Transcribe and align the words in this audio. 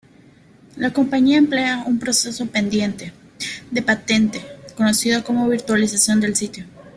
La 0.77 0.91
compañía 0.91 1.37
emplea 1.37 1.83
un 1.85 1.99
proceso 1.99 2.47
pendiente 2.47 3.13
de 3.69 3.83
patente 3.83 4.43
conocido 4.75 5.23
como 5.23 5.47
"virtualización 5.47 6.19
del 6.19 6.35
sitio". 6.35 6.65